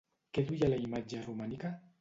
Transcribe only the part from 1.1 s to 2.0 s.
romànica?